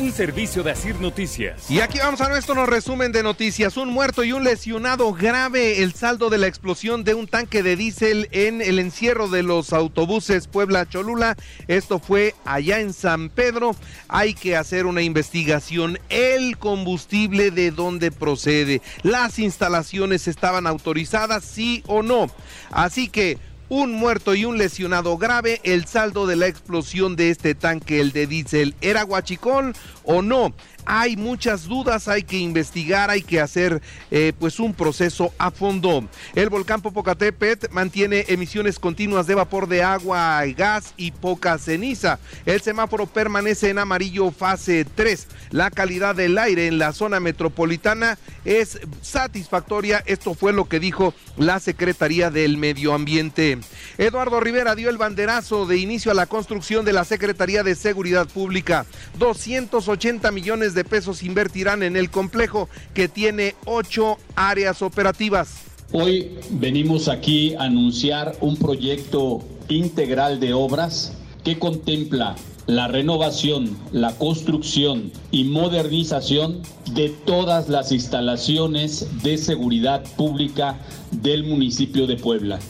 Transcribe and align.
Un 0.00 0.12
servicio 0.12 0.62
de 0.62 0.70
Asir 0.70 0.98
Noticias. 0.98 1.70
Y 1.70 1.80
aquí 1.80 1.98
vamos 1.98 2.22
a 2.22 2.30
nuestro 2.30 2.64
resumen 2.64 3.12
de 3.12 3.22
noticias. 3.22 3.76
Un 3.76 3.90
muerto 3.90 4.24
y 4.24 4.32
un 4.32 4.44
lesionado 4.44 5.12
grave. 5.12 5.82
El 5.82 5.92
saldo 5.92 6.30
de 6.30 6.38
la 6.38 6.46
explosión 6.46 7.04
de 7.04 7.12
un 7.12 7.26
tanque 7.26 7.62
de 7.62 7.76
diésel 7.76 8.26
en 8.32 8.62
el 8.62 8.78
encierro 8.78 9.28
de 9.28 9.42
los 9.42 9.74
autobuses 9.74 10.46
Puebla-Cholula. 10.46 11.36
Esto 11.68 11.98
fue 11.98 12.34
allá 12.46 12.80
en 12.80 12.94
San 12.94 13.28
Pedro. 13.28 13.76
Hay 14.08 14.32
que 14.32 14.56
hacer 14.56 14.86
una 14.86 15.02
investigación. 15.02 15.98
El 16.08 16.56
combustible 16.56 17.50
de 17.50 17.70
dónde 17.70 18.10
procede. 18.10 18.80
Las 19.02 19.38
instalaciones 19.38 20.28
estaban 20.28 20.66
autorizadas, 20.66 21.44
sí 21.44 21.82
o 21.86 22.02
no. 22.02 22.28
Así 22.70 23.08
que 23.08 23.36
un 23.70 23.92
muerto 23.92 24.34
y 24.34 24.44
un 24.44 24.58
lesionado 24.58 25.16
grave. 25.16 25.60
El 25.64 25.86
saldo 25.86 26.26
de 26.26 26.36
la 26.36 26.48
explosión 26.48 27.16
de 27.16 27.30
este 27.30 27.54
tanque, 27.54 28.00
el 28.00 28.12
de 28.12 28.26
diésel, 28.26 28.74
¿era 28.82 29.04
guachicol 29.04 29.72
o 30.04 30.20
no? 30.20 30.52
Hay 30.84 31.16
muchas 31.16 31.64
dudas, 31.64 32.08
hay 32.08 32.22
que 32.22 32.38
investigar, 32.38 33.10
hay 33.10 33.22
que 33.22 33.40
hacer 33.40 33.80
eh, 34.10 34.32
pues 34.38 34.60
un 34.60 34.74
proceso 34.74 35.32
a 35.38 35.50
fondo. 35.50 36.04
El 36.34 36.48
volcán 36.48 36.82
Popocatépetl 36.82 37.72
mantiene 37.72 38.24
emisiones 38.28 38.78
continuas 38.78 39.26
de 39.26 39.34
vapor 39.34 39.68
de 39.68 39.82
agua, 39.82 40.44
gas 40.56 40.94
y 40.96 41.10
poca 41.10 41.58
ceniza. 41.58 42.18
El 42.46 42.60
semáforo 42.60 43.06
permanece 43.06 43.70
en 43.70 43.78
amarillo 43.78 44.30
fase 44.30 44.84
3. 44.84 45.26
La 45.50 45.70
calidad 45.70 46.14
del 46.14 46.38
aire 46.38 46.66
en 46.66 46.78
la 46.78 46.92
zona 46.92 47.20
metropolitana 47.20 48.18
es 48.44 48.80
satisfactoria. 49.02 50.02
Esto 50.06 50.34
fue 50.34 50.52
lo 50.52 50.68
que 50.68 50.80
dijo 50.80 51.14
la 51.36 51.60
Secretaría 51.60 52.30
del 52.30 52.56
Medio 52.56 52.94
Ambiente. 52.94 53.58
Eduardo 53.98 54.40
Rivera 54.40 54.74
dio 54.74 54.90
el 54.90 54.98
banderazo 54.98 55.66
de 55.66 55.78
inicio 55.78 56.10
a 56.10 56.14
la 56.14 56.26
construcción 56.26 56.84
de 56.84 56.92
la 56.92 57.04
Secretaría 57.04 57.62
de 57.62 57.74
Seguridad 57.74 58.28
Pública. 58.28 58.86
280 59.18 60.30
millones 60.30 60.69
de 60.74 60.84
pesos 60.84 61.22
invertirán 61.22 61.82
en 61.82 61.96
el 61.96 62.10
complejo 62.10 62.68
que 62.94 63.08
tiene 63.08 63.54
ocho 63.64 64.18
áreas 64.34 64.82
operativas. 64.82 65.62
Hoy 65.92 66.38
venimos 66.50 67.08
aquí 67.08 67.54
a 67.54 67.64
anunciar 67.64 68.36
un 68.40 68.56
proyecto 68.56 69.42
integral 69.68 70.38
de 70.38 70.52
obras 70.52 71.16
que 71.42 71.58
contempla 71.58 72.36
la 72.66 72.86
renovación, 72.86 73.76
la 73.90 74.16
construcción 74.16 75.10
y 75.32 75.44
modernización 75.44 76.62
de 76.94 77.08
todas 77.08 77.68
las 77.68 77.90
instalaciones 77.90 79.08
de 79.24 79.38
seguridad 79.38 80.04
pública 80.16 80.78
del 81.10 81.42
municipio 81.42 82.06
de 82.06 82.16
Puebla, 82.16 82.60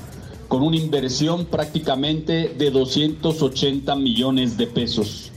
con 0.48 0.62
una 0.62 0.76
inversión 0.76 1.44
prácticamente 1.44 2.54
de 2.56 2.70
280 2.70 3.94
millones 3.96 4.56
de 4.56 4.66
pesos. 4.66 5.29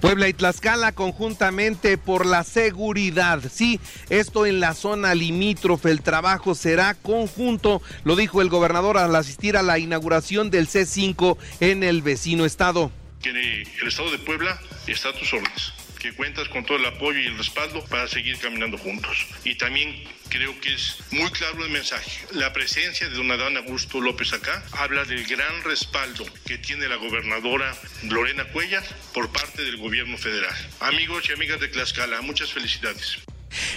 Puebla 0.00 0.28
y 0.28 0.32
Tlaxcala 0.32 0.92
conjuntamente 0.92 1.98
por 1.98 2.26
la 2.26 2.44
seguridad. 2.44 3.40
Sí, 3.52 3.80
esto 4.08 4.46
en 4.46 4.60
la 4.60 4.74
zona 4.74 5.14
limítrofe, 5.14 5.90
el 5.90 6.02
trabajo 6.02 6.54
será 6.54 6.94
conjunto, 6.94 7.82
lo 8.04 8.16
dijo 8.16 8.42
el 8.42 8.48
gobernador 8.48 8.98
al 8.98 9.14
asistir 9.16 9.56
a 9.56 9.62
la 9.62 9.78
inauguración 9.78 10.50
del 10.50 10.68
C5 10.68 11.36
en 11.60 11.82
el 11.82 12.02
vecino 12.02 12.44
estado. 12.44 12.90
El 13.22 13.88
estado 13.88 14.10
de 14.10 14.18
Puebla 14.18 14.58
está 14.86 15.10
a 15.10 15.12
tus 15.12 15.32
órdenes 15.32 15.79
que 16.00 16.12
cuentas 16.12 16.48
con 16.48 16.64
todo 16.64 16.78
el 16.78 16.86
apoyo 16.86 17.20
y 17.20 17.26
el 17.26 17.38
respaldo 17.38 17.84
para 17.84 18.08
seguir 18.08 18.38
caminando 18.38 18.78
juntos. 18.78 19.26
Y 19.44 19.54
también 19.54 20.02
creo 20.30 20.58
que 20.60 20.74
es 20.74 20.96
muy 21.10 21.30
claro 21.30 21.64
el 21.64 21.70
mensaje. 21.70 22.10
La 22.32 22.52
presencia 22.52 23.08
de 23.08 23.14
don 23.14 23.30
Adán 23.30 23.56
Augusto 23.58 24.00
López 24.00 24.32
acá 24.32 24.64
habla 24.72 25.04
del 25.04 25.26
gran 25.26 25.62
respaldo 25.62 26.24
que 26.46 26.58
tiene 26.58 26.88
la 26.88 26.96
gobernadora 26.96 27.76
Lorena 28.04 28.44
Cuellar 28.46 28.82
por 29.12 29.30
parte 29.30 29.62
del 29.62 29.76
gobierno 29.76 30.16
federal. 30.16 30.54
Amigos 30.80 31.28
y 31.28 31.32
amigas 31.32 31.60
de 31.60 31.68
Tlaxcala, 31.68 32.22
muchas 32.22 32.52
felicidades. 32.52 33.18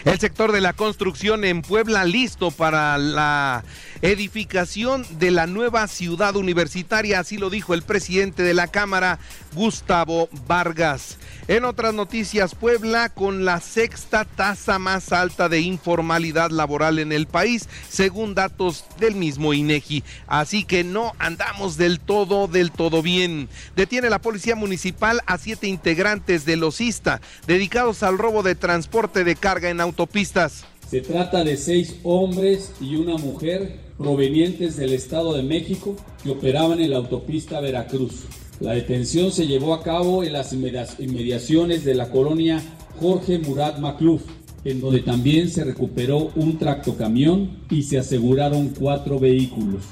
El 0.06 0.20
sector 0.20 0.52
de 0.52 0.62
la 0.62 0.74
construcción 0.74 1.44
en 1.44 1.62
Puebla 1.62 2.06
listo 2.06 2.52
para 2.52 2.98
la 2.98 3.64
edificación 4.02 5.06
de 5.18 5.32
la 5.32 5.48
nueva 5.48 5.88
ciudad 5.88 6.36
universitaria, 6.36 7.20
así 7.20 7.38
lo 7.38 7.50
dijo 7.50 7.74
el 7.74 7.82
presidente 7.82 8.44
de 8.44 8.54
la 8.54 8.68
Cámara, 8.68 9.20
Gustavo 9.54 10.30
Vargas. 10.48 11.18
En 11.50 11.66
otras 11.66 11.94
noticias, 11.94 12.56
Puebla 12.56 13.10
con 13.10 13.44
la 13.44 13.60
sexta 13.60 14.24
tasa 14.24 14.80
más 14.80 15.12
alta 15.12 15.50
de 15.50 15.60
informalidad 15.60 16.52
laboral 16.52 17.00
en 17.00 17.12
el 17.12 17.28
país, 17.28 17.68
según 17.90 18.34
datos 18.34 18.86
del 18.98 19.16
mismo 19.16 19.54
INEGI. 19.54 20.06
Así 20.28 20.64
que 20.64 20.86
no 20.86 21.12
andamos 21.20 21.76
del 21.76 22.00
todo, 22.00 22.48
del 22.48 22.72
todo 22.72 23.02
bien. 23.02 23.50
Detiene 23.76 24.10
la 24.10 24.22
policía 24.22 24.56
municipal 24.56 25.20
a 25.26 25.38
siete 25.38 25.68
integrantes 25.68 26.46
de 26.46 26.56
los 26.56 26.80
ISTA, 26.80 27.20
dedicados 27.46 28.04
al 28.04 28.18
robo 28.18 28.42
de 28.42 28.56
transporte 28.56 29.26
de 29.26 29.36
carga 29.36 29.70
en 29.70 29.82
autopistas. 29.82 30.64
Se 30.90 31.02
trata 31.02 31.44
de 31.44 31.58
seis 31.58 31.96
hombres 32.04 32.72
y 32.80 32.96
una 32.96 33.18
mujer 33.18 33.82
provenientes 33.98 34.78
del 34.78 34.94
Estado 34.94 35.34
de 35.34 35.44
México 35.44 35.98
que 36.24 36.30
operaban 36.30 36.80
en 36.80 36.92
la 36.92 36.98
autopista 36.98 37.60
Veracruz. 37.60 38.28
La 38.60 38.74
detención 38.74 39.32
se 39.32 39.48
llevó 39.48 39.74
a 39.74 39.84
cabo 39.84 40.24
en 40.24 40.34
las 40.34 40.54
inmediaciones 40.54 41.84
de 41.84 41.96
la 41.96 42.10
colonia 42.10 42.62
Jorge 43.00 43.40
Murat 43.40 43.80
Macluf, 43.80 44.22
en 44.64 44.80
donde 44.80 45.02
también 45.02 45.50
se 45.50 45.64
recuperó 45.64 46.32
un 46.36 46.58
tractocamión 46.58 47.64
y 47.70 47.84
se 47.84 47.98
aseguraron 47.98 48.70
cuatro 48.70 49.20
vehículos. 49.20 49.84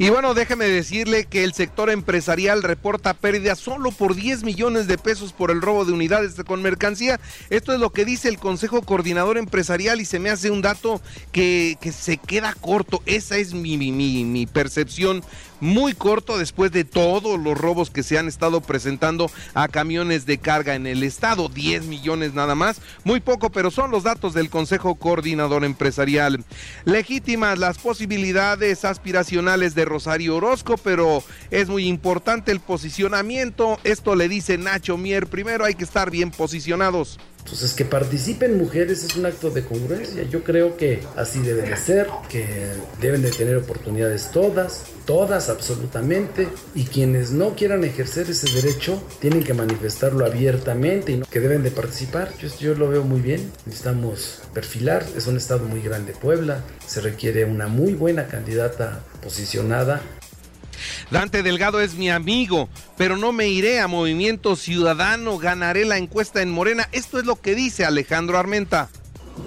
Y 0.00 0.10
bueno, 0.10 0.32
déjeme 0.32 0.66
decirle 0.66 1.24
que 1.24 1.42
el 1.42 1.54
sector 1.54 1.90
empresarial 1.90 2.62
reporta 2.62 3.14
pérdidas 3.14 3.58
solo 3.58 3.90
por 3.90 4.14
10 4.14 4.44
millones 4.44 4.86
de 4.86 4.96
pesos 4.96 5.32
por 5.32 5.50
el 5.50 5.60
robo 5.60 5.84
de 5.84 5.92
unidades 5.92 6.36
con 6.46 6.62
mercancía. 6.62 7.18
Esto 7.50 7.72
es 7.72 7.80
lo 7.80 7.90
que 7.90 8.04
dice 8.04 8.28
el 8.28 8.38
Consejo 8.38 8.82
Coordinador 8.82 9.38
Empresarial 9.38 10.00
y 10.00 10.04
se 10.04 10.20
me 10.20 10.30
hace 10.30 10.52
un 10.52 10.62
dato 10.62 11.00
que, 11.32 11.76
se 11.92 12.16
queda 12.16 12.54
corto. 12.54 13.02
Esa 13.06 13.38
es 13.38 13.54
mi, 13.54 13.76
mi, 13.76 13.90
mi 13.90 14.46
percepción 14.46 15.24
muy 15.60 15.92
corto 15.92 16.38
después 16.38 16.72
de 16.72 16.84
todos 16.84 17.38
los 17.38 17.56
robos 17.56 17.90
que 17.90 18.02
se 18.02 18.18
han 18.18 18.28
estado 18.28 18.60
presentando 18.60 19.30
a 19.54 19.68
camiones 19.68 20.26
de 20.26 20.38
carga 20.38 20.74
en 20.74 20.86
el 20.86 21.02
estado. 21.02 21.48
10 21.48 21.84
millones 21.84 22.34
nada 22.34 22.54
más. 22.54 22.80
Muy 23.04 23.20
poco, 23.20 23.50
pero 23.50 23.70
son 23.70 23.90
los 23.90 24.04
datos 24.04 24.34
del 24.34 24.50
Consejo 24.50 24.94
Coordinador 24.96 25.64
Empresarial. 25.64 26.44
Legítimas 26.84 27.58
las 27.58 27.78
posibilidades 27.78 28.84
aspiracionales 28.84 29.74
de 29.74 29.84
Rosario 29.84 30.36
Orozco, 30.36 30.76
pero 30.76 31.22
es 31.50 31.68
muy 31.68 31.86
importante 31.86 32.52
el 32.52 32.60
posicionamiento. 32.60 33.78
Esto 33.84 34.14
le 34.14 34.28
dice 34.28 34.58
Nacho 34.58 34.96
Mier. 34.96 35.26
Primero 35.26 35.64
hay 35.64 35.74
que 35.74 35.84
estar 35.84 36.10
bien 36.10 36.30
posicionados. 36.30 37.18
Entonces, 37.48 37.72
que 37.72 37.86
participen 37.86 38.58
mujeres 38.58 39.04
es 39.04 39.16
un 39.16 39.24
acto 39.24 39.48
de 39.48 39.64
congruencia. 39.64 40.22
Yo 40.24 40.44
creo 40.44 40.76
que 40.76 41.00
así 41.16 41.40
debe 41.40 41.62
de 41.62 41.76
ser, 41.78 42.06
que 42.28 42.46
deben 43.00 43.22
de 43.22 43.30
tener 43.30 43.56
oportunidades 43.56 44.30
todas, 44.32 44.84
todas 45.06 45.48
absolutamente, 45.48 46.46
y 46.74 46.84
quienes 46.84 47.30
no 47.30 47.56
quieran 47.56 47.84
ejercer 47.84 48.28
ese 48.28 48.54
derecho 48.54 49.02
tienen 49.18 49.42
que 49.42 49.54
manifestarlo 49.54 50.26
abiertamente 50.26 51.12
y 51.12 51.20
que 51.22 51.40
deben 51.40 51.62
de 51.62 51.70
participar. 51.70 52.36
Yo, 52.38 52.48
yo 52.60 52.74
lo 52.74 52.90
veo 52.90 53.02
muy 53.02 53.20
bien. 53.20 53.50
Necesitamos 53.64 54.42
perfilar. 54.52 55.06
Es 55.16 55.26
un 55.26 55.38
estado 55.38 55.64
muy 55.64 55.80
grande, 55.80 56.12
Puebla. 56.12 56.62
Se 56.86 57.00
requiere 57.00 57.46
una 57.46 57.66
muy 57.66 57.94
buena 57.94 58.26
candidata 58.26 59.00
posicionada 59.22 60.02
Dante 61.10 61.42
Delgado 61.42 61.80
es 61.80 61.94
mi 61.94 62.10
amigo, 62.10 62.68
pero 62.98 63.16
no 63.16 63.32
me 63.32 63.48
iré 63.48 63.80
a 63.80 63.88
Movimiento 63.88 64.56
Ciudadano, 64.56 65.38
ganaré 65.38 65.86
la 65.86 65.96
encuesta 65.96 66.42
en 66.42 66.50
Morena. 66.50 66.86
Esto 66.92 67.18
es 67.18 67.24
lo 67.24 67.36
que 67.36 67.54
dice 67.54 67.86
Alejandro 67.86 68.36
Armenta. 68.36 68.90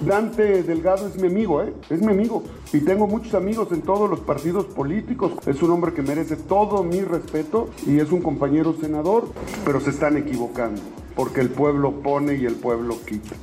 Dante 0.03 0.63
Delgado 0.63 1.07
es 1.07 1.17
mi 1.17 1.27
amigo, 1.27 1.61
¿eh? 1.61 1.71
es 1.91 2.01
mi 2.01 2.13
amigo. 2.13 2.44
Y 2.73 2.79
tengo 2.79 3.05
muchos 3.05 3.35
amigos 3.35 3.71
en 3.71 3.83
todos 3.83 4.09
los 4.09 4.21
partidos 4.21 4.65
políticos. 4.65 5.33
Es 5.45 5.62
un 5.62 5.69
hombre 5.69 5.94
que 5.94 6.01
merece 6.01 6.36
todo 6.36 6.83
mi 6.83 7.01
respeto 7.01 7.69
y 7.86 8.00
es 8.00 8.12
un 8.12 8.21
compañero 8.21 8.75
senador, 8.81 9.31
pero 9.63 9.80
se 9.80 9.91
están 9.91 10.18
equivocando, 10.18 10.81
porque 11.15 11.41
el 11.41 11.50
pueblo 11.50 12.01
pone 12.01 12.38
y 12.38 12.45
el 12.45 12.56
pueblo 12.56 12.97
quita. 13.06 13.36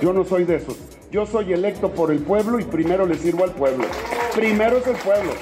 Yo 0.00 0.14
no 0.14 0.24
soy 0.24 0.44
de 0.44 0.56
esos. 0.56 0.76
Yo 1.10 1.26
soy 1.26 1.52
electo 1.52 1.90
por 1.90 2.12
el 2.12 2.20
pueblo 2.20 2.60
y 2.60 2.64
primero 2.64 3.04
le 3.04 3.16
sirvo 3.16 3.44
al 3.44 3.52
pueblo. 3.52 3.84
Primero 4.34 4.78
es 4.78 4.86
el 4.86 4.96
pueblo. 4.96 5.32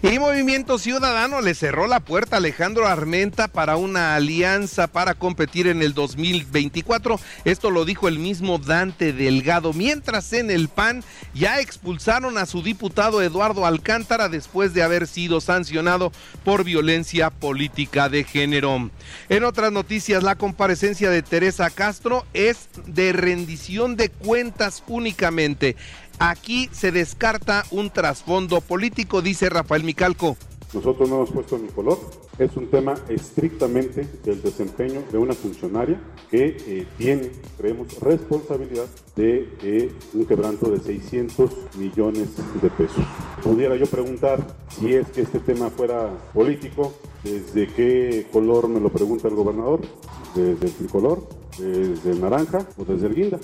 Y 0.00 0.20
Movimiento 0.20 0.78
Ciudadano 0.78 1.40
le 1.40 1.56
cerró 1.56 1.88
la 1.88 1.98
puerta 1.98 2.36
a 2.36 2.38
Alejandro 2.38 2.86
Armenta 2.86 3.48
para 3.48 3.76
una 3.76 4.14
alianza 4.14 4.86
para 4.86 5.14
competir 5.14 5.66
en 5.66 5.82
el 5.82 5.92
2024. 5.92 7.18
Esto 7.44 7.72
lo 7.72 7.84
dijo 7.84 8.06
el 8.06 8.20
mismo 8.20 8.58
Dante 8.58 9.12
Delgado. 9.12 9.72
Mientras 9.72 10.32
en 10.32 10.52
el 10.52 10.68
PAN 10.68 11.02
ya 11.34 11.58
expulsaron 11.58 12.38
a 12.38 12.46
su 12.46 12.62
diputado 12.62 13.22
Eduardo 13.22 13.66
Alcántara 13.66 14.28
después 14.28 14.72
de 14.72 14.84
haber 14.84 15.08
sido 15.08 15.40
sancionado 15.40 16.12
por 16.44 16.62
violencia 16.62 17.30
política 17.30 18.08
de 18.08 18.22
género. 18.22 18.90
En 19.28 19.42
otras 19.42 19.72
noticias, 19.72 20.22
la 20.22 20.36
comparecencia 20.36 21.10
de 21.10 21.22
Teresa 21.22 21.70
Castro 21.70 22.24
es 22.34 22.68
de 22.86 23.12
rendición 23.12 23.96
de 23.96 24.10
cuentas 24.10 24.84
únicamente 24.86 25.74
Aquí 26.18 26.68
se 26.72 26.90
descarta 26.90 27.64
un 27.70 27.90
trasfondo 27.90 28.60
político, 28.60 29.22
dice 29.22 29.48
Rafael 29.48 29.84
Micalco. 29.84 30.36
Nosotros 30.74 31.08
no 31.08 31.16
hemos 31.16 31.30
puesto 31.30 31.56
ni 31.58 31.68
color. 31.68 31.98
Es 32.38 32.56
un 32.56 32.66
tema 32.66 32.94
estrictamente 33.08 34.06
del 34.24 34.42
desempeño 34.42 35.02
de 35.12 35.18
una 35.18 35.32
funcionaria 35.32 36.00
que 36.30 36.56
eh, 36.66 36.86
tiene, 36.98 37.30
creemos, 37.56 37.98
responsabilidad 38.00 38.86
de 39.14 39.48
eh, 39.62 39.92
un 40.12 40.26
quebranto 40.26 40.70
de 40.70 40.80
600 40.80 41.76
millones 41.76 42.28
de 42.60 42.70
pesos. 42.70 43.04
Pudiera 43.42 43.76
yo 43.76 43.86
preguntar 43.86 44.44
si 44.68 44.94
es 44.94 45.08
que 45.08 45.22
este 45.22 45.38
tema 45.38 45.70
fuera 45.70 46.10
político, 46.34 46.92
¿desde 47.22 47.68
qué 47.68 48.26
color 48.32 48.68
me 48.68 48.80
lo 48.80 48.90
pregunta 48.90 49.28
el 49.28 49.36
gobernador? 49.36 49.80
¿Desde 50.34 50.66
el 50.66 50.72
tricolor? 50.72 51.28
¿Desde 51.58 52.10
el 52.10 52.20
naranja 52.20 52.66
o 52.76 52.84
desde 52.84 53.06
el 53.06 53.14
guinda? 53.14 53.38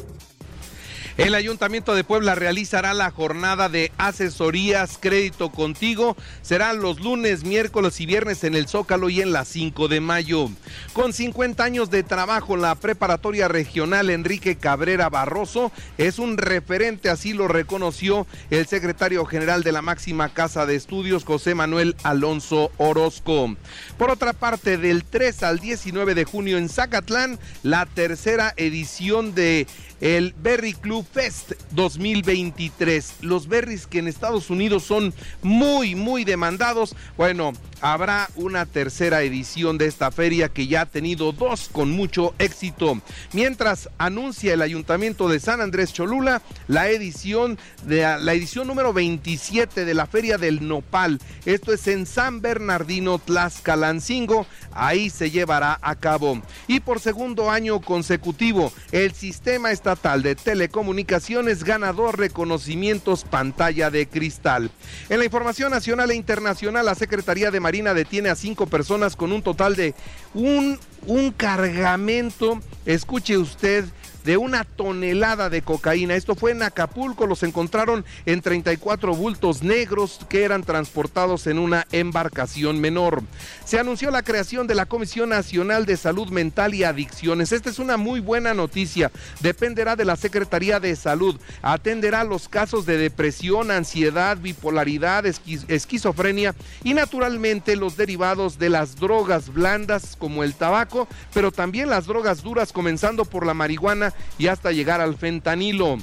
El 1.16 1.37
Ayuntamiento 1.37 1.94
de 1.94 2.02
Puebla 2.02 2.34
realizará 2.34 2.93
la 2.93 3.12
jornada 3.12 3.69
de 3.69 3.93
asesorías 3.99 4.99
Crédito 5.00 5.52
Contigo. 5.52 6.16
Serán 6.43 6.81
los 6.81 6.99
lunes, 6.99 7.44
miércoles 7.44 8.00
y 8.00 8.06
viernes 8.06 8.43
en 8.43 8.56
el 8.56 8.66
Zócalo 8.66 9.08
y 9.08 9.20
en 9.20 9.32
la 9.32 9.44
5 9.44 9.87
de 9.87 10.00
mayo. 10.00 10.50
Con 10.93 11.12
50 11.12 11.62
años 11.62 11.90
de 11.90 12.02
trabajo, 12.02 12.56
la 12.56 12.75
preparatoria 12.75 13.46
regional 13.46 14.11
Enrique 14.11 14.56
Cabrera 14.56 15.08
Barroso 15.08 15.70
es 15.99 16.19
un 16.19 16.37
referente, 16.37 17.11
así 17.11 17.32
lo 17.32 17.46
reconoció 17.46 18.26
el 18.50 18.67
secretario 18.67 19.25
general 19.25 19.62
de 19.62 19.70
la 19.70 19.82
máxima 19.82 20.31
casa 20.31 20.67
de 20.67 20.75
estudios, 20.75 21.25
José 21.25 21.55
Manuel 21.55 21.94
Alonso 22.02 22.72
Orozco. 22.76 23.55
Por 23.99 24.10
otra 24.10 24.32
parte, 24.32 24.78
del 24.78 25.05
3 25.05 25.44
al 25.44 25.60
19 25.60 26.17
de 26.17 26.25
junio 26.25 26.58
en 26.58 26.69
Zacatlán, 26.69 27.38
la 27.62 27.87
tercera 27.87 28.52
edición 28.56 29.37
de 29.37 29.69
el 30.00 30.35
Berry 30.43 30.75
Club 30.75 31.06
Fest 31.11 31.52
2023. 31.73 33.14
Los 33.23 33.49
berries 33.49 33.87
que 33.87 33.99
en 33.99 34.08
Estados 34.08 34.50
Unidos 34.50 34.85
son 34.85 35.14
muy, 35.43 35.94
muy 35.94 36.25
demandados. 36.25 36.94
Bueno, 37.17 37.52
habrá 37.84 38.31
una 38.36 38.64
tercera 38.64 39.20
edición 39.22 39.76
de 39.76 39.86
esta 39.86 40.10
feria 40.10 40.48
que 40.48 40.66
ya 40.66 40.81
ha 40.81 40.86
tenido 40.86 41.32
dos 41.32 41.69
con 41.70 41.90
mucho 41.90 42.34
éxito. 42.38 43.02
Mientras 43.34 43.90
anuncia 43.98 44.54
el 44.54 44.62
Ayuntamiento 44.62 45.28
de 45.28 45.38
San 45.38 45.60
Andrés 45.60 45.92
Cholula 45.92 46.40
la 46.66 46.88
edición 46.88 47.58
de 47.84 48.00
la 48.00 48.32
edición 48.32 48.69
número 48.69 48.94
27 48.94 49.84
de 49.84 49.92
la 49.92 50.06
Feria 50.06 50.38
del 50.38 50.66
Nopal. 50.66 51.20
Esto 51.44 51.75
es 51.75 51.86
en 51.86 52.06
San 52.06 52.40
Bernardino 52.40 53.19
Tlaxcalancingo. 53.19 54.46
Ahí 54.72 55.10
se 55.10 55.31
llevará 55.31 55.78
a 55.82 55.94
cabo. 55.94 56.40
Y 56.66 56.81
por 56.81 57.00
segundo 57.00 57.50
año 57.50 57.82
consecutivo, 57.82 58.72
el 58.92 59.12
sistema 59.12 59.72
está 59.72 59.94
de 59.94 60.34
Telecomunicaciones 60.34 61.64
ganador 61.64 62.19
reconocimientos 62.19 63.25
pantalla 63.25 63.90
de 63.90 64.06
cristal. 64.06 64.70
En 65.10 65.19
la 65.19 65.25
información 65.25 65.70
nacional 65.70 66.10
e 66.10 66.14
internacional, 66.14 66.86
la 66.86 66.94
Secretaría 66.94 67.50
de 67.50 67.60
Detiene 67.82 68.28
a 68.28 68.36
cinco 68.36 68.66
personas 68.66 69.16
con 69.16 69.32
un 69.32 69.42
total 69.42 69.74
de 69.74 69.94
un, 70.32 70.78
un 71.06 71.32
cargamento, 71.32 72.60
escuche 72.86 73.36
usted, 73.36 73.84
de 74.24 74.38
una 74.38 74.64
tonelada 74.64 75.50
de 75.50 75.62
cocaína. 75.62 76.14
Esto 76.14 76.34
fue 76.34 76.52
en 76.52 76.62
Acapulco, 76.62 77.26
los 77.26 77.42
encontraron 77.42 78.04
en 78.24 78.40
34 78.40 79.14
bultos 79.14 79.62
negros 79.62 80.20
que 80.28 80.44
eran 80.44 80.64
transportados 80.64 81.46
en 81.46 81.58
una 81.58 81.86
embarcación 81.92 82.80
menor. 82.80 83.22
Se 83.64 83.78
anunció 83.78 84.10
la 84.10 84.22
creación 84.22 84.66
de 84.66 84.74
la 84.74 84.86
Comisión 84.86 85.28
Nacional 85.28 85.84
de 85.84 85.96
Salud 85.96 86.30
Mental 86.30 86.74
y 86.74 86.84
Adicciones. 86.84 87.52
Esta 87.52 87.68
es 87.68 87.78
una 87.78 87.96
muy 87.96 88.20
buena 88.20 88.54
noticia. 88.54 89.10
Dependerá 89.40 89.94
de 89.94 90.06
la 90.06 90.16
Secretaría 90.16 90.80
de 90.80 90.96
Salud. 90.96 91.38
Atenderá 91.60 92.24
los 92.24 92.48
casos 92.48 92.86
de 92.86 92.96
depresión, 92.96 93.70
ansiedad, 93.70 94.38
bipolaridad, 94.38 95.26
esquizofrenia 95.26 96.54
y 96.82 96.94
naturalmente 96.94 97.76
los 97.76 97.96
derivados 97.96 98.58
de 98.58 98.70
las 98.70 98.96
drogas 98.96 99.52
blandas 99.52 100.16
como 100.16 100.44
el 100.44 100.54
tabaco, 100.54 101.08
pero 101.34 101.52
también 101.52 101.90
las 101.90 102.06
drogas 102.06 102.42
duras 102.42 102.72
comenzando 102.72 103.26
por 103.26 103.44
la 103.44 103.52
marihuana 103.52 104.13
y 104.38 104.49
hasta 104.49 104.72
llegar 104.72 105.00
al 105.00 105.16
fentanilo. 105.16 105.99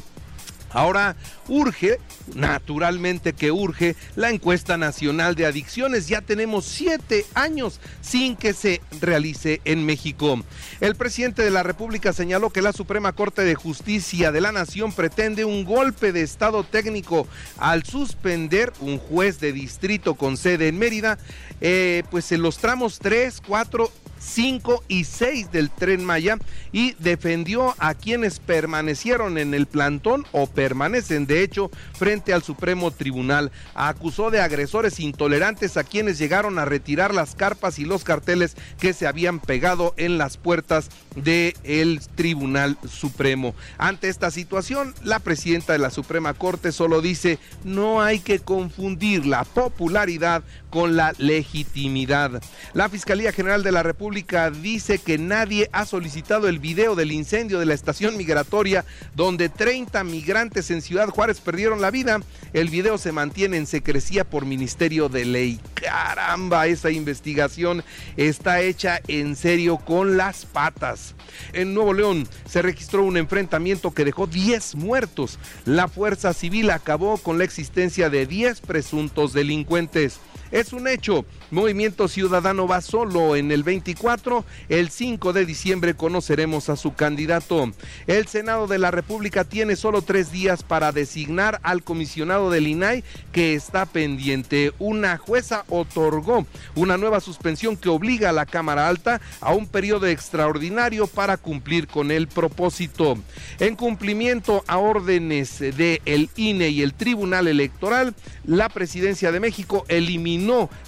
Ahora 0.73 1.17
urge, 1.49 1.99
naturalmente 2.33 3.33
que 3.33 3.51
urge, 3.51 3.95
la 4.15 4.29
encuesta 4.29 4.77
nacional 4.77 5.35
de 5.35 5.45
adicciones. 5.45 6.07
Ya 6.07 6.21
tenemos 6.21 6.65
siete 6.65 7.25
años 7.33 7.81
sin 8.01 8.37
que 8.37 8.53
se 8.53 8.81
realice 9.01 9.59
en 9.65 9.85
México. 9.85 10.41
El 10.79 10.95
presidente 10.95 11.43
de 11.43 11.51
la 11.51 11.63
República 11.63 12.13
señaló 12.13 12.51
que 12.51 12.61
la 12.61 12.71
Suprema 12.71 13.11
Corte 13.11 13.43
de 13.43 13.55
Justicia 13.55 14.31
de 14.31 14.41
la 14.41 14.53
Nación 14.53 14.93
pretende 14.93 15.43
un 15.43 15.65
golpe 15.65 16.13
de 16.13 16.21
Estado 16.21 16.63
técnico 16.63 17.27
al 17.57 17.83
suspender 17.83 18.71
un 18.79 18.97
juez 18.97 19.41
de 19.41 19.51
distrito 19.51 20.15
con 20.15 20.37
sede 20.37 20.69
en 20.69 20.79
Mérida, 20.79 21.17
eh, 21.59 22.03
pues 22.09 22.31
en 22.31 22.41
los 22.41 22.59
tramos 22.59 22.99
3, 22.99 23.41
4 23.45 23.91
5 24.21 24.83
y 24.87 25.03
6 25.03 25.51
del 25.51 25.69
tren 25.69 26.05
Maya 26.05 26.37
y 26.71 26.93
defendió 26.99 27.75
a 27.79 27.93
quienes 27.95 28.39
permanecieron 28.39 29.37
en 29.37 29.53
el 29.53 29.65
plantón 29.65 30.25
o 30.31 30.47
permanecen 30.47 31.25
de 31.25 31.43
hecho 31.43 31.71
frente 31.93 32.33
al 32.33 32.43
Supremo 32.43 32.91
Tribunal. 32.91 33.51
Acusó 33.73 34.29
de 34.29 34.39
agresores 34.39 34.99
intolerantes 34.99 35.75
a 35.77 35.83
quienes 35.83 36.17
llegaron 36.17 36.59
a 36.59 36.65
retirar 36.65 37.13
las 37.13 37.35
carpas 37.35 37.79
y 37.79 37.85
los 37.85 38.03
carteles 38.03 38.55
que 38.79 38.93
se 38.93 39.07
habían 39.07 39.39
pegado 39.39 39.93
en 39.97 40.17
las 40.17 40.37
puertas 40.37 40.89
del 41.15 41.99
Tribunal 42.15 42.77
Supremo. 42.87 43.55
Ante 43.77 44.09
esta 44.09 44.31
situación, 44.31 44.93
la 45.03 45.19
presidenta 45.19 45.73
de 45.73 45.79
la 45.79 45.89
Suprema 45.89 46.33
Corte 46.33 46.71
solo 46.71 47.01
dice 47.01 47.39
no 47.63 48.01
hay 48.01 48.19
que 48.19 48.39
confundir 48.39 49.25
la 49.25 49.43
popularidad 49.43 50.43
con 50.71 50.95
la 50.95 51.13
legitimidad. 51.19 52.41
La 52.73 52.89
Fiscalía 52.89 53.31
General 53.31 53.61
de 53.61 53.71
la 53.71 53.83
República 53.83 54.49
dice 54.49 54.97
que 54.97 55.19
nadie 55.19 55.69
ha 55.71 55.85
solicitado 55.85 56.47
el 56.47 56.57
video 56.57 56.95
del 56.95 57.11
incendio 57.11 57.59
de 57.59 57.67
la 57.67 57.75
estación 57.75 58.17
migratoria 58.17 58.85
donde 59.13 59.49
30 59.49 60.03
migrantes 60.03 60.71
en 60.71 60.81
Ciudad 60.81 61.09
Juárez 61.09 61.39
perdieron 61.39 61.81
la 61.81 61.91
vida. 61.91 62.19
El 62.53 62.69
video 62.69 62.97
se 62.97 63.11
mantiene 63.11 63.57
en 63.57 63.67
secrecía 63.67 64.23
por 64.23 64.45
Ministerio 64.45 65.09
de 65.09 65.25
Ley. 65.25 65.59
Caramba, 65.75 66.65
esa 66.67 66.89
investigación 66.89 67.83
está 68.17 68.61
hecha 68.61 69.01
en 69.07 69.35
serio 69.35 69.77
con 69.77 70.17
las 70.17 70.45
patas. 70.45 71.13
En 71.53 71.73
Nuevo 71.73 71.93
León 71.93 72.27
se 72.45 72.61
registró 72.61 73.03
un 73.03 73.17
enfrentamiento 73.17 73.91
que 73.91 74.05
dejó 74.05 74.27
10 74.27 74.75
muertos. 74.75 75.37
La 75.65 75.87
Fuerza 75.87 76.33
Civil 76.33 76.69
acabó 76.69 77.17
con 77.17 77.37
la 77.37 77.43
existencia 77.43 78.09
de 78.09 78.25
10 78.25 78.61
presuntos 78.61 79.33
delincuentes. 79.33 80.19
Es 80.51 80.73
un 80.73 80.87
hecho. 80.89 81.25
Movimiento 81.49 82.09
Ciudadano 82.09 82.67
va 82.67 82.81
solo 82.81 83.37
en 83.37 83.51
el 83.51 83.63
24. 83.63 84.43
El 84.67 84.89
5 84.89 85.31
de 85.31 85.45
diciembre 85.45 85.93
conoceremos 85.93 86.67
a 86.67 86.75
su 86.75 86.93
candidato. 86.93 87.71
El 88.05 88.27
Senado 88.27 88.67
de 88.67 88.77
la 88.77 88.91
República 88.91 89.45
tiene 89.45 89.77
solo 89.77 90.01
tres 90.01 90.31
días 90.31 90.63
para 90.63 90.91
designar 90.91 91.61
al 91.63 91.83
comisionado 91.83 92.49
del 92.49 92.67
INAI 92.67 93.03
que 93.31 93.53
está 93.53 93.85
pendiente. 93.85 94.73
Una 94.77 95.17
jueza 95.17 95.63
otorgó 95.69 96.45
una 96.75 96.97
nueva 96.97 97.21
suspensión 97.21 97.77
que 97.77 97.87
obliga 97.87 98.29
a 98.29 98.33
la 98.33 98.45
Cámara 98.45 98.89
Alta 98.89 99.21
a 99.39 99.53
un 99.53 99.67
periodo 99.67 100.07
extraordinario 100.07 101.07
para 101.07 101.37
cumplir 101.37 101.87
con 101.87 102.11
el 102.11 102.27
propósito. 102.27 103.17
En 103.59 103.77
cumplimiento 103.77 104.65
a 104.67 104.77
órdenes 104.77 105.59
de 105.59 106.01
el 106.05 106.29
INE 106.35 106.69
y 106.69 106.81
el 106.81 106.93
Tribunal 106.93 107.47
Electoral, 107.47 108.13
la 108.43 108.67
Presidencia 108.67 109.31
de 109.31 109.39
México 109.39 109.85
eliminó 109.87 110.40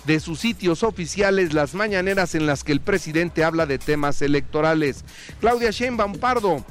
de 0.06 0.20
sus 0.20 0.40
sitios 0.40 0.84
oficiales 0.84 1.54
las 1.54 1.76
mañaneras 1.76 2.34
en 2.36 2.48
las 2.48 2.64
que 2.64 2.72
el 2.72 2.82
presidente 2.82 3.44
habla 3.44 3.66
de 3.66 3.78
temas 3.78 4.22
electorales. 4.22 5.06
Claudia 5.40 5.72
Sheinbaum 5.72 6.18
Pardo 6.18 6.66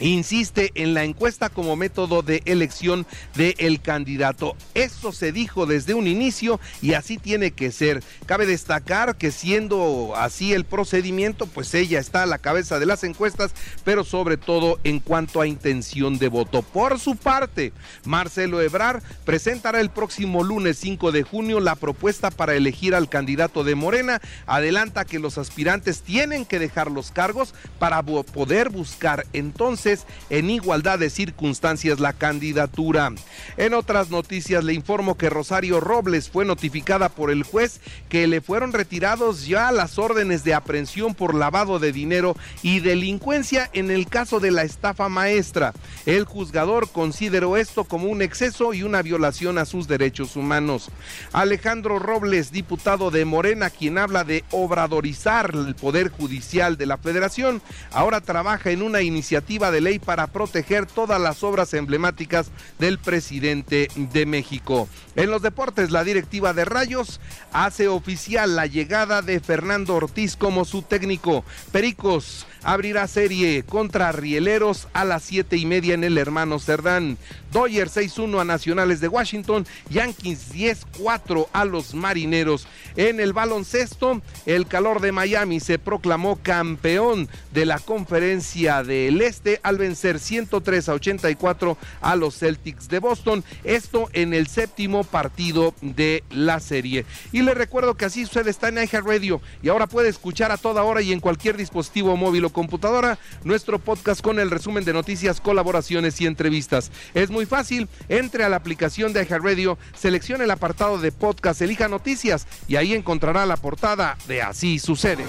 insiste 0.00 0.72
en 0.74 0.94
la 0.94 1.04
encuesta 1.04 1.48
como 1.48 1.76
método 1.76 2.22
de 2.22 2.42
elección 2.46 3.06
del 3.34 3.80
candidato. 3.80 4.56
Eso 4.74 5.12
se 5.12 5.32
dijo 5.32 5.66
desde 5.66 5.94
un 5.94 6.06
inicio 6.06 6.60
y 6.82 6.94
así 6.94 7.18
tiene 7.18 7.52
que 7.52 7.70
ser. 7.70 8.02
Cabe 8.26 8.46
destacar 8.46 9.16
que 9.16 9.30
siendo 9.30 10.14
así 10.16 10.52
el 10.52 10.64
procedimiento, 10.64 11.46
pues 11.46 11.74
ella 11.74 12.00
está 12.00 12.22
a 12.22 12.26
la 12.26 12.38
cabeza 12.38 12.78
de 12.78 12.86
las 12.86 13.04
encuestas, 13.04 13.52
pero 13.84 14.04
sobre 14.04 14.36
todo 14.36 14.78
en 14.84 15.00
cuanto 15.00 15.40
a 15.40 15.46
intención 15.46 16.18
de 16.18 16.28
voto. 16.28 16.62
Por 16.62 16.98
su 16.98 17.16
parte, 17.16 17.72
Marcelo 18.04 18.60
Ebrar 18.60 19.02
presentará 19.24 19.80
el 19.80 19.90
próximo 19.90 20.42
lunes 20.42 20.78
5 20.78 21.12
de 21.12 21.22
junio 21.22 21.60
la 21.60 21.76
propuesta 21.76 22.30
para 22.30 22.54
elegir 22.54 22.94
al 22.94 23.08
candidato 23.08 23.64
de 23.64 23.74
Morena. 23.74 24.20
Adelanta 24.46 25.04
que 25.04 25.18
los 25.18 25.38
aspirantes 25.38 26.02
tienen 26.02 26.44
que 26.44 26.58
dejar 26.58 26.90
los 26.90 27.10
cargos 27.10 27.54
para 27.78 28.02
poder 28.02 28.70
buscar 28.70 29.26
entonces 29.32 29.83
en 30.30 30.50
igualdad 30.50 30.98
de 30.98 31.10
circunstancias 31.10 32.00
la 32.00 32.12
candidatura. 32.12 33.12
En 33.56 33.74
otras 33.74 34.10
noticias 34.10 34.64
le 34.64 34.72
informo 34.72 35.16
que 35.16 35.30
Rosario 35.30 35.80
Robles 35.80 36.30
fue 36.30 36.44
notificada 36.44 37.08
por 37.08 37.30
el 37.30 37.42
juez 37.42 37.80
que 38.08 38.26
le 38.26 38.40
fueron 38.40 38.72
retirados 38.72 39.46
ya 39.46 39.70
las 39.72 39.98
órdenes 39.98 40.44
de 40.44 40.54
aprehensión 40.54 41.14
por 41.14 41.34
lavado 41.34 41.78
de 41.78 41.92
dinero 41.92 42.36
y 42.62 42.80
delincuencia 42.80 43.68
en 43.72 43.90
el 43.90 44.06
caso 44.06 44.40
de 44.40 44.50
la 44.50 44.62
estafa 44.62 45.08
maestra. 45.08 45.72
El 46.06 46.24
juzgador 46.24 46.88
consideró 46.90 47.56
esto 47.56 47.84
como 47.84 48.08
un 48.08 48.22
exceso 48.22 48.72
y 48.72 48.82
una 48.82 49.02
violación 49.02 49.58
a 49.58 49.66
sus 49.66 49.86
derechos 49.86 50.36
humanos. 50.36 50.90
Alejandro 51.32 51.98
Robles, 51.98 52.52
diputado 52.52 53.10
de 53.10 53.24
Morena, 53.24 53.70
quien 53.70 53.98
habla 53.98 54.24
de 54.24 54.44
obradorizar 54.50 55.52
el 55.54 55.74
Poder 55.74 56.08
Judicial 56.08 56.76
de 56.76 56.86
la 56.86 56.98
Federación, 56.98 57.60
ahora 57.92 58.20
trabaja 58.20 58.70
en 58.70 58.82
una 58.82 59.02
iniciativa 59.02 59.70
de 59.70 59.73
ley 59.80 59.98
para 59.98 60.26
proteger 60.26 60.86
todas 60.86 61.20
las 61.20 61.42
obras 61.42 61.74
emblemáticas 61.74 62.50
del 62.78 62.98
presidente 62.98 63.88
de 63.96 64.26
México. 64.26 64.88
En 65.16 65.30
los 65.30 65.42
deportes, 65.42 65.90
la 65.90 66.04
directiva 66.04 66.52
de 66.52 66.64
Rayos 66.64 67.20
hace 67.52 67.88
oficial 67.88 68.56
la 68.56 68.66
llegada 68.66 69.22
de 69.22 69.40
Fernando 69.40 69.94
Ortiz 69.94 70.36
como 70.36 70.64
su 70.64 70.82
técnico. 70.82 71.44
Pericos 71.70 72.46
abrirá 72.64 73.06
serie 73.06 73.62
contra 73.62 74.10
Rieleros 74.10 74.88
a 74.92 75.04
las 75.04 75.22
siete 75.22 75.56
y 75.56 75.66
media 75.66 75.94
en 75.94 76.02
el 76.02 76.18
hermano 76.18 76.58
Cerdán. 76.58 77.18
Doyer 77.52 77.88
6-1 77.88 78.40
a 78.40 78.44
Nacionales 78.44 79.00
de 79.00 79.08
Washington, 79.08 79.66
Yankees 79.90 80.52
10-4 80.52 81.46
a 81.52 81.64
los 81.64 81.94
Marineros. 81.94 82.66
En 82.96 83.20
el 83.20 83.32
baloncesto, 83.32 84.20
el 84.46 84.66
calor 84.66 85.00
de 85.00 85.12
Miami 85.12 85.60
se 85.60 85.78
proclamó 85.78 86.36
campeón 86.42 87.28
de 87.52 87.66
la 87.66 87.78
conferencia 87.78 88.82
del 88.82 89.20
Este 89.20 89.60
al 89.64 89.78
vencer 89.78 90.20
103 90.20 90.88
a 90.88 90.94
84 90.94 91.76
a 92.00 92.14
los 92.14 92.38
Celtics 92.38 92.88
de 92.88 93.00
Boston. 93.00 93.42
Esto 93.64 94.08
en 94.12 94.32
el 94.32 94.46
séptimo 94.46 95.02
partido 95.02 95.74
de 95.80 96.22
la 96.30 96.60
serie. 96.60 97.04
Y 97.32 97.42
le 97.42 97.54
recuerdo 97.54 97.96
que 97.96 98.04
así 98.04 98.24
sucede 98.24 98.50
está 98.50 98.68
en 98.68 98.84
Radio 99.04 99.40
y 99.62 99.68
ahora 99.68 99.88
puede 99.88 100.08
escuchar 100.08 100.52
a 100.52 100.58
toda 100.58 100.84
hora 100.84 101.02
y 101.02 101.12
en 101.12 101.20
cualquier 101.20 101.56
dispositivo 101.56 102.16
móvil 102.16 102.44
o 102.44 102.50
computadora 102.50 103.18
nuestro 103.42 103.78
podcast 103.78 104.20
con 104.20 104.38
el 104.38 104.50
resumen 104.50 104.84
de 104.84 104.92
noticias, 104.92 105.40
colaboraciones 105.40 106.20
y 106.20 106.26
entrevistas. 106.26 106.92
Es 107.14 107.30
muy 107.30 107.46
fácil, 107.46 107.88
entre 108.08 108.44
a 108.44 108.48
la 108.48 108.56
aplicación 108.56 109.12
de 109.12 109.24
Radio, 109.24 109.78
seleccione 109.96 110.44
el 110.44 110.50
apartado 110.50 110.98
de 110.98 111.10
podcast, 111.10 111.60
elija 111.62 111.88
noticias 111.88 112.46
y 112.68 112.76
ahí 112.76 112.94
encontrará 112.94 113.46
la 113.46 113.56
portada 113.56 114.16
de 114.28 114.42
Así 114.42 114.78
sucede. 114.78 115.24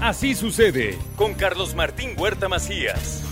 Así 0.00 0.34
sucede 0.34 0.98
con 1.16 1.34
Carlos 1.34 1.74
Martín 1.74 2.14
Huerta 2.16 2.48
Macías. 2.48 3.31